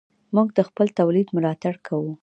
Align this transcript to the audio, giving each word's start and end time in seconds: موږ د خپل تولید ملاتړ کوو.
موږ 0.35 0.47
د 0.57 0.59
خپل 0.69 0.87
تولید 0.99 1.27
ملاتړ 1.35 1.73
کوو. 1.87 2.11